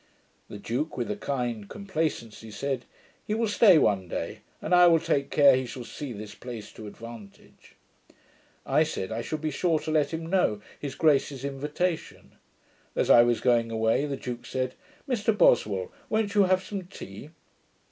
[0.49, 2.85] The duke, with a kind complacency, said,
[3.27, 6.71] 'He will stay one day; and I will take care he shall see this place
[6.73, 7.75] to advantage.'
[8.65, 12.31] I said, I should be sure to let him know his grace's invitation.
[12.95, 14.73] As I was going away, the duke said,
[15.07, 17.29] 'Mr Boswell, won't you have some tea?'